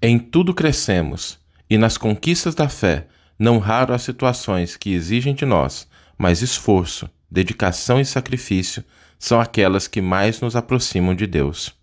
[0.00, 5.44] Em tudo crescemos, e nas conquistas da fé, não raro há situações que exigem de
[5.44, 8.84] nós, mas esforço, dedicação e sacrifício
[9.18, 11.74] são aquelas que mais nos aproximam de Deus.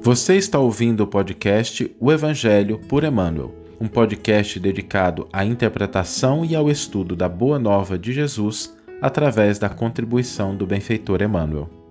[0.00, 6.56] Você está ouvindo o podcast O Evangelho por Emmanuel, um podcast dedicado à interpretação e
[6.56, 11.83] ao estudo da Boa Nova de Jesus através da contribuição do benfeitor Emmanuel.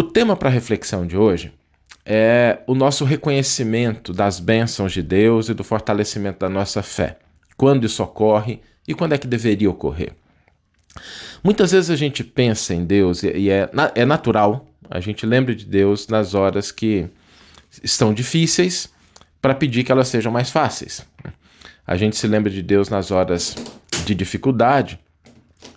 [0.00, 1.52] O tema para reflexão de hoje
[2.06, 7.18] é o nosso reconhecimento das bênçãos de Deus e do fortalecimento da nossa fé.
[7.54, 10.14] Quando isso ocorre e quando é que deveria ocorrer.
[11.44, 15.66] Muitas vezes a gente pensa em Deus e é, é natural, a gente lembra de
[15.66, 17.06] Deus nas horas que
[17.84, 18.90] estão difíceis
[19.38, 21.06] para pedir que elas sejam mais fáceis.
[21.86, 23.54] A gente se lembra de Deus nas horas
[24.06, 24.98] de dificuldade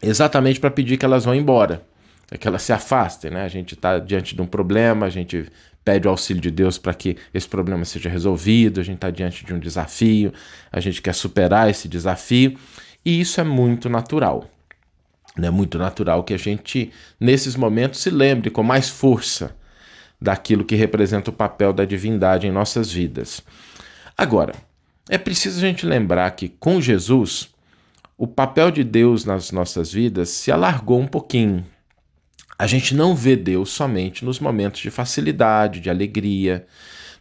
[0.01, 1.83] exatamente para pedir que elas vão embora
[2.31, 3.43] é que elas se afastem, né?
[3.43, 5.47] A gente está diante de um problema, a gente
[5.83, 9.45] pede o auxílio de Deus para que esse problema seja resolvido, a gente está diante
[9.45, 10.33] de um desafio,
[10.71, 12.57] a gente quer superar esse desafio,
[13.03, 14.49] e isso é muito natural.
[15.41, 19.55] É muito natural que a gente, nesses momentos, se lembre com mais força
[20.21, 23.41] daquilo que representa o papel da divindade em nossas vidas.
[24.17, 24.53] Agora,
[25.09, 27.49] é preciso a gente lembrar que com Jesus,
[28.17, 31.65] o papel de Deus nas nossas vidas se alargou um pouquinho.
[32.63, 36.65] A gente não vê Deus somente nos momentos de facilidade, de alegria.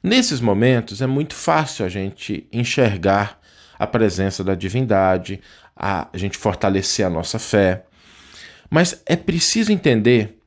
[0.00, 3.40] Nesses momentos é muito fácil a gente enxergar
[3.76, 5.40] a presença da divindade,
[5.74, 7.82] a gente fortalecer a nossa fé.
[8.70, 10.38] Mas é preciso entender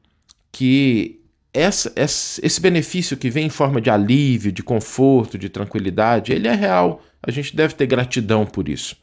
[0.50, 1.20] que
[1.54, 6.56] essa, esse benefício que vem em forma de alívio, de conforto, de tranquilidade, ele é
[6.56, 7.04] real.
[7.22, 8.96] A gente deve ter gratidão por isso.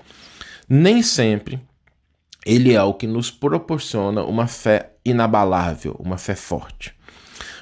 [0.67, 1.61] Nem sempre
[2.45, 6.95] ele é o que nos proporciona uma fé inabalável, uma fé forte.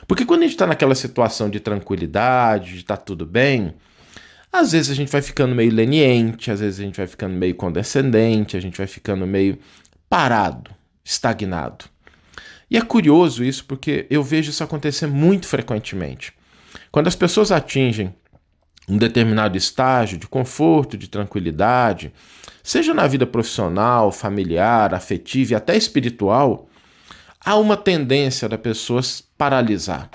[0.06, 3.74] Porque quando a gente está naquela situação de tranquilidade, de estar tá tudo bem,
[4.52, 7.54] às vezes a gente vai ficando meio leniente, às vezes a gente vai ficando meio
[7.54, 9.58] condescendente, a gente vai ficando meio
[10.08, 10.72] parado,
[11.04, 11.84] estagnado.
[12.69, 16.32] E é curioso isso porque eu vejo isso acontecer muito frequentemente.
[16.90, 18.14] Quando as pessoas atingem
[18.88, 22.12] um determinado estágio de conforto, de tranquilidade,
[22.62, 26.68] seja na vida profissional, familiar, afetiva e até espiritual,
[27.40, 29.00] há uma tendência da pessoa
[29.38, 30.10] paralisar,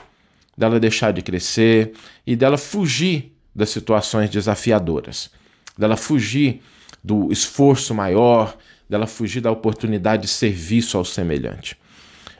[0.57, 1.93] dela deixar de crescer
[2.25, 5.31] e dela fugir das situações desafiadoras,
[5.77, 6.61] dela fugir
[7.03, 8.57] do esforço maior,
[8.89, 11.77] dela fugir da oportunidade de serviço ao semelhante.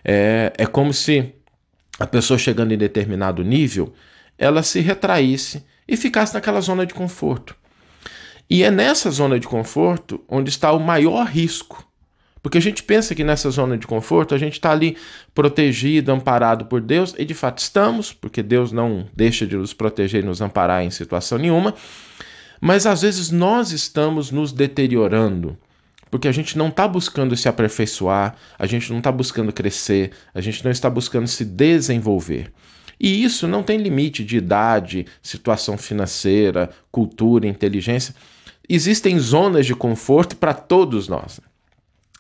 [0.04, 1.34] É, é como se
[2.00, 3.94] a pessoa chegando em determinado nível,
[4.38, 7.56] ela se retraísse e ficasse naquela zona de conforto.
[8.50, 11.84] E é nessa zona de conforto onde está o maior risco.
[12.46, 14.96] Porque a gente pensa que nessa zona de conforto a gente está ali
[15.34, 20.24] protegido, amparado por Deus, e de fato estamos, porque Deus não deixa de nos proteger
[20.24, 21.74] e nos amparar em situação nenhuma.
[22.62, 25.58] Mas às vezes nós estamos nos deteriorando,
[26.12, 30.40] porque a gente não está buscando se aperfeiçoar, a gente não está buscando crescer, a
[30.40, 32.54] gente não está buscando se desenvolver.
[33.00, 38.16] E isso não tem limite de idade, situação financeira, cultura, inteligência.
[38.68, 41.40] Existem zonas de conforto para todos nós.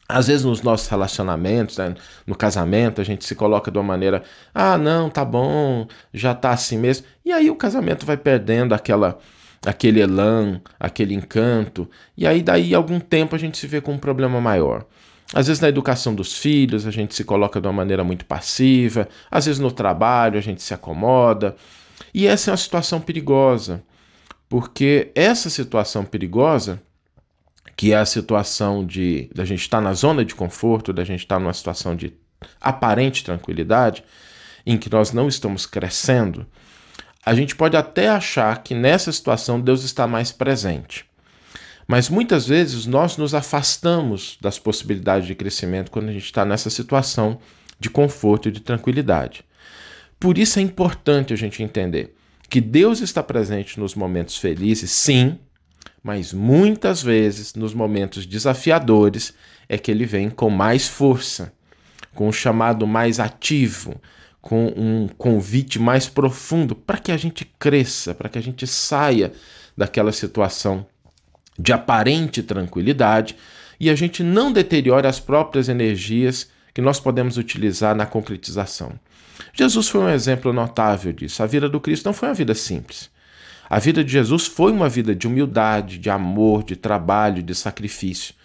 [0.08, 1.96] Às vezes nos nossos relacionamentos, né,
[2.28, 6.52] no casamento, a gente se coloca de uma maneira, ah, não, tá bom, já tá
[6.52, 7.07] assim mesmo.
[7.25, 9.18] E aí o casamento vai perdendo aquela
[9.66, 13.97] aquele elan, aquele encanto, e aí daí algum tempo a gente se vê com um
[13.97, 14.86] problema maior.
[15.35, 19.09] Às vezes na educação dos filhos a gente se coloca de uma maneira muito passiva,
[19.29, 21.57] às vezes no trabalho a gente se acomoda.
[22.13, 23.84] E essa é uma situação perigosa,
[24.47, 26.81] porque essa situação perigosa,
[27.75, 31.24] que é a situação de da gente estar tá na zona de conforto, da gente
[31.24, 32.13] estar tá numa situação de
[32.62, 34.06] aparente tranquilidade,
[34.66, 36.45] em que nós não estamos crescendo,
[37.25, 41.06] a gente pode até achar que nessa situação Deus está mais presente.
[41.88, 46.69] Mas muitas vezes nós nos afastamos das possibilidades de crescimento quando a gente está nessa
[46.69, 47.40] situação
[47.79, 49.45] de conforto e de tranquilidade.
[50.19, 52.15] Por isso é importante a gente entender
[52.50, 55.38] que Deus está presente nos momentos felizes, sim,
[56.01, 59.33] mas muitas vezes nos momentos desafiadores
[59.68, 61.54] é que ele vem com mais força,
[62.13, 64.00] com um chamado mais ativo,
[64.42, 69.33] com um convite mais profundo para que a gente cresça, para que a gente saia
[69.75, 70.86] daquela situação
[71.57, 73.36] de aparente tranquilidade
[73.80, 78.94] e a gente não deteriore as próprias energias que nós podemos utilizar na concretização.
[79.54, 81.42] Jesus foi um exemplo notável disso.
[81.42, 83.10] A vida do Cristo não foi uma vida simples.
[83.69, 88.36] A vida de Jesus foi uma vida de humildade, de amor, de trabalho, de sacrifício.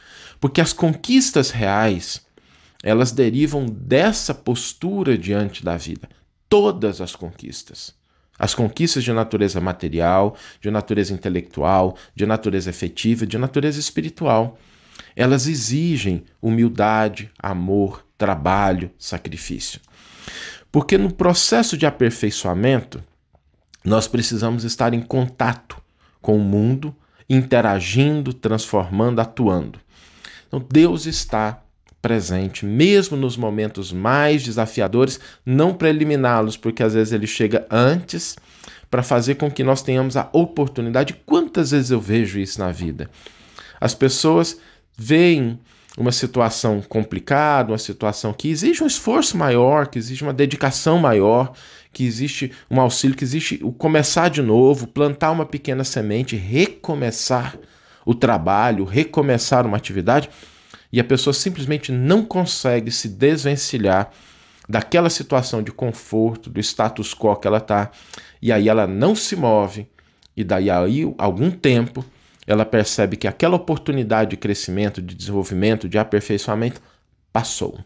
[0.41, 2.25] Porque as conquistas reais,
[2.83, 6.09] elas derivam dessa postura diante da vida.
[6.49, 7.95] Todas as conquistas.
[8.41, 14.59] As conquistas de natureza material, de natureza intelectual, de natureza efetiva, de natureza espiritual.
[15.15, 19.79] Elas exigem humildade, amor, trabalho, sacrifício.
[20.73, 23.05] Porque no processo de aperfeiçoamento,
[23.85, 25.77] nós precisamos estar em contato
[26.23, 26.97] com o mundo,
[27.29, 29.79] interagindo, transformando, atuando.
[30.49, 31.63] Então, Deus está
[32.03, 38.37] presente, mesmo nos momentos mais desafiadores, não para eliminá-los, porque às vezes ele chega antes
[38.91, 41.15] para fazer com que nós tenhamos a oportunidade.
[41.25, 43.09] Quantas vezes eu vejo isso na vida?
[43.81, 44.59] As pessoas
[44.97, 45.59] veem
[45.97, 51.53] uma situação complicada, uma situação que exige um esforço maior, que exige uma dedicação maior,
[51.93, 57.57] que existe um auxílio, que existe o começar de novo, plantar uma pequena semente, recomeçar
[58.05, 60.31] o trabalho, recomeçar uma atividade
[60.93, 64.11] e a pessoa simplesmente não consegue se desvencilhar
[64.69, 67.91] daquela situação de conforto, do status quo que ela está,
[68.41, 69.89] e aí ela não se move,
[70.37, 72.05] e daí aí algum tempo
[72.47, 76.81] ela percebe que aquela oportunidade de crescimento, de desenvolvimento, de aperfeiçoamento
[77.33, 77.79] passou.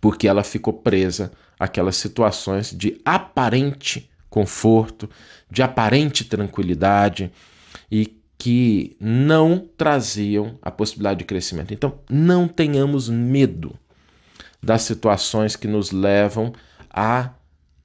[0.00, 5.08] Porque ela ficou presa àquelas situações de aparente conforto,
[5.48, 7.30] de aparente tranquilidade.
[7.90, 11.72] E que não traziam a possibilidade de crescimento.
[11.72, 13.74] Então, não tenhamos medo
[14.62, 16.52] das situações que nos levam
[16.90, 17.30] a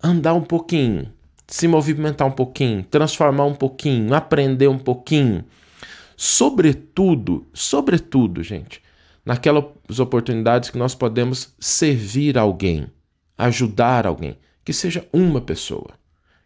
[0.03, 1.13] andar um pouquinho,
[1.47, 5.45] se movimentar um pouquinho, transformar um pouquinho, aprender um pouquinho.
[6.17, 8.81] Sobretudo, sobretudo, gente,
[9.25, 9.63] naquelas
[9.97, 12.87] oportunidades que nós podemos servir alguém,
[13.37, 15.91] ajudar alguém, que seja uma pessoa,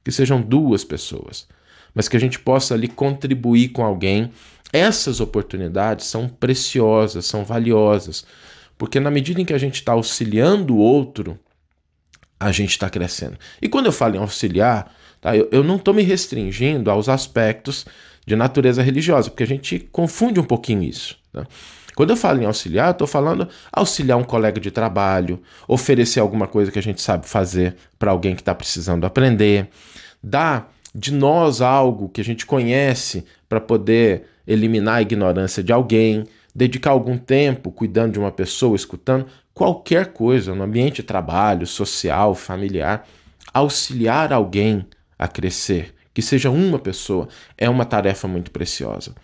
[0.04, 1.48] que sejam duas pessoas
[1.94, 4.32] mas que a gente possa ali contribuir com alguém.
[4.72, 8.26] Essas oportunidades são preciosas, são valiosas,
[8.78, 11.40] porque na medida em que a gente está auxiliando o outro,
[12.40, 13.38] a gente está crescendo.
[13.62, 17.86] E quando eu falo em auxiliar, tá, eu, eu não estou me restringindo aos aspectos
[18.26, 21.18] de natureza religiosa, porque a gente confunde um pouquinho isso.
[21.32, 21.46] Tá?
[21.96, 26.72] Quando eu falo em auxiliar, estou falando auxiliar um colega de trabalho, oferecer alguma coisa
[26.72, 29.70] que a gente sabe fazer para alguém que está precisando aprender,
[30.22, 36.26] dar de nós algo que a gente conhece para poder eliminar a ignorância de alguém,
[36.54, 42.36] dedicar algum tempo cuidando de uma pessoa, escutando, qualquer coisa no ambiente de trabalho, social,
[42.36, 43.08] familiar,
[43.54, 44.86] auxiliar alguém
[45.18, 49.16] a crescer, que seja uma pessoa, é uma tarefa muito preciosa.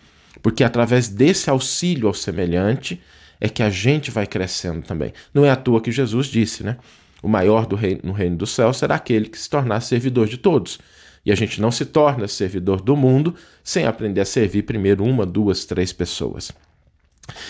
[0.42, 3.02] Porque através desse auxílio ao semelhante
[3.40, 5.14] é que a gente vai crescendo também.
[5.34, 6.78] Não é à toa que Jesus disse, né?
[7.22, 10.38] O maior do reino, no reino do céu será aquele que se tornar servidor de
[10.38, 10.80] todos.
[11.26, 15.26] E a gente não se torna servidor do mundo sem aprender a servir primeiro uma,
[15.26, 16.52] duas, três pessoas.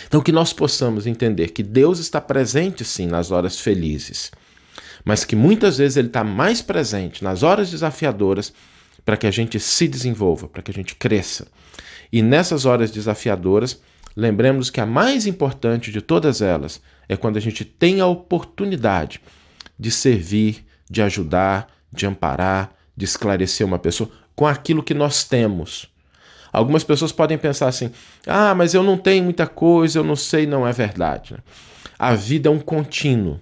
[0.07, 4.31] Então, que nós possamos entender que Deus está presente sim nas horas felizes,
[5.05, 8.53] mas que muitas vezes Ele está mais presente nas horas desafiadoras
[9.05, 11.47] para que a gente se desenvolva, para que a gente cresça.
[12.11, 13.79] E nessas horas desafiadoras,
[14.15, 19.21] lembremos que a mais importante de todas elas é quando a gente tem a oportunidade
[19.79, 25.89] de servir, de ajudar, de amparar, de esclarecer uma pessoa com aquilo que nós temos.
[26.51, 27.91] Algumas pessoas podem pensar assim:
[28.27, 30.45] ah, mas eu não tenho muita coisa, eu não sei.
[30.45, 31.33] Não é verdade.
[31.33, 31.39] Né?
[31.97, 33.39] A vida é um contínuo.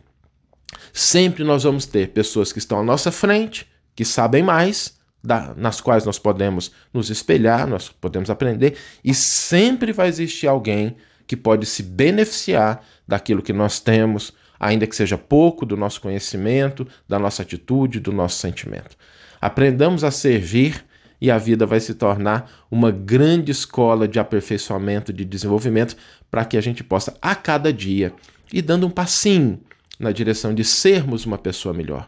[0.94, 5.82] Sempre nós vamos ter pessoas que estão à nossa frente, que sabem mais, da, nas
[5.82, 11.66] quais nós podemos nos espelhar, nós podemos aprender, e sempre vai existir alguém que pode
[11.66, 17.42] se beneficiar daquilo que nós temos, ainda que seja pouco do nosso conhecimento, da nossa
[17.42, 18.96] atitude, do nosso sentimento.
[19.42, 20.86] Aprendamos a servir
[21.20, 25.96] e a vida vai se tornar uma grande escola de aperfeiçoamento, de desenvolvimento,
[26.30, 28.14] para que a gente possa, a cada dia,
[28.52, 29.60] ir dando um passinho
[30.00, 32.08] na direção de sermos uma pessoa melhor.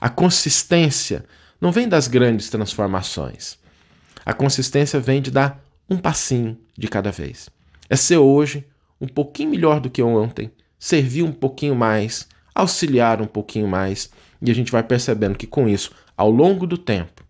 [0.00, 1.24] A consistência
[1.60, 3.58] não vem das grandes transformações.
[4.24, 7.48] A consistência vem de dar um passinho de cada vez.
[7.88, 8.66] É ser hoje
[9.00, 14.10] um pouquinho melhor do que ontem, servir um pouquinho mais, auxiliar um pouquinho mais,
[14.42, 17.24] e a gente vai percebendo que com isso ao longo do tempo,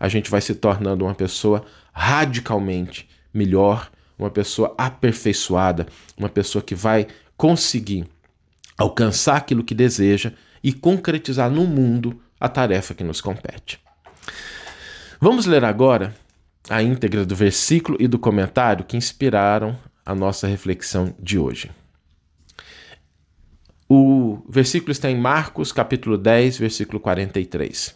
[0.00, 6.74] a gente vai se tornando uma pessoa radicalmente melhor, uma pessoa aperfeiçoada, uma pessoa que
[6.74, 7.06] vai
[7.36, 8.06] conseguir
[8.76, 13.78] alcançar aquilo que deseja e concretizar no mundo a tarefa que nos compete.
[15.20, 16.14] Vamos ler agora
[16.68, 21.70] a íntegra do versículo e do comentário que inspiraram a nossa reflexão de hoje.
[23.96, 27.94] O versículo está em Marcos, capítulo 10, versículo 43.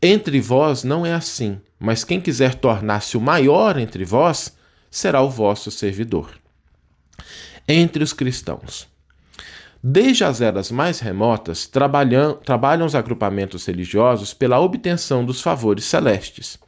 [0.00, 4.56] Entre vós não é assim, mas quem quiser tornar-se o maior entre vós,
[4.90, 6.30] será o vosso servidor.
[7.68, 8.88] Entre os cristãos.
[9.84, 16.58] Desde as eras mais remotas, trabalham, trabalham os agrupamentos religiosos pela obtenção dos favores celestes.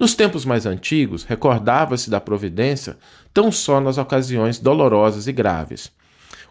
[0.00, 2.96] Nos tempos mais antigos, recordava-se da providência
[3.34, 5.92] tão só nas ocasiões dolorosas e graves.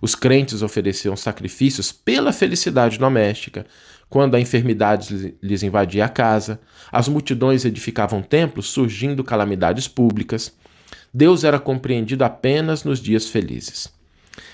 [0.01, 3.65] Os crentes ofereciam sacrifícios pela felicidade doméstica,
[4.09, 6.59] quando a enfermidade lhes invadia a casa,
[6.91, 10.53] as multidões edificavam templos, surgindo calamidades públicas.
[11.13, 13.91] Deus era compreendido apenas nos dias felizes.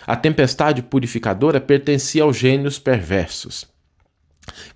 [0.08, 3.68] A tempestade purificadora pertencia aos gênios perversos.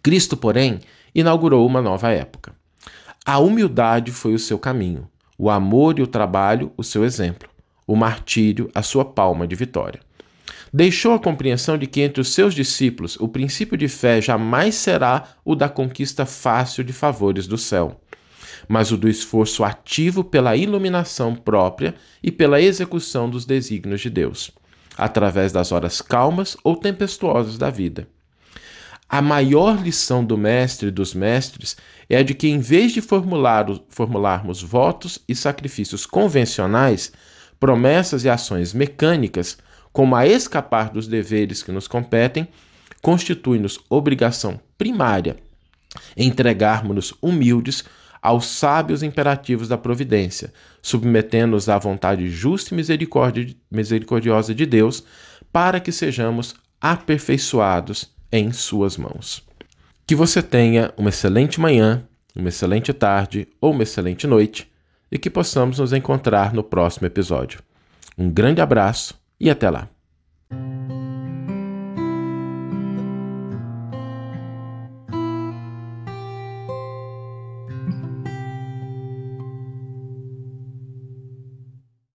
[0.03, 0.79] Cristo, porém,
[1.13, 2.53] inaugurou uma nova época.
[3.25, 7.49] A humildade foi o seu caminho, o amor e o trabalho o seu exemplo,
[7.85, 10.06] o martírio a sua palma de vitória.
[10.77, 15.23] Deixou a compreensão de que entre os seus discípulos o princípio de fé jamais será
[15.43, 17.99] o da conquista fácil de favores do céu,
[18.67, 24.51] mas o do esforço ativo pela iluminação própria e pela execução dos desígnios de Deus,
[24.95, 28.07] através das horas calmas ou tempestuosas da vida.
[29.09, 31.75] A maior lição do mestre dos mestres
[32.07, 37.11] é a de que, em vez de formular, formularmos votos e sacrifícios convencionais,
[37.59, 39.57] promessas e ações mecânicas,
[39.97, 42.47] como a escapar dos deveres que nos competem,
[43.01, 45.37] constitui-nos obrigação primária
[46.15, 47.83] entregarmos-nos humildes
[48.21, 55.03] aos sábios imperativos da providência, submetendo-nos à vontade justa e misericordiosa de Deus,
[55.51, 59.43] para que sejamos aperfeiçoados em Suas mãos.
[60.05, 62.03] Que você tenha uma excelente manhã,
[62.35, 64.71] uma excelente tarde ou uma excelente noite
[65.11, 67.61] e que possamos nos encontrar no próximo episódio.
[68.15, 69.89] Um grande abraço e até lá.